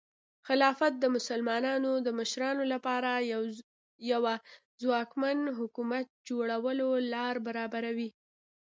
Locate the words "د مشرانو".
2.05-2.63